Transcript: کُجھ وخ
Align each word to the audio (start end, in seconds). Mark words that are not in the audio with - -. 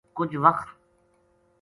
کُجھ 0.15 0.35
وخ 0.43 0.57